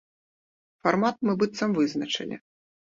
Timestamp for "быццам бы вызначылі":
1.45-2.45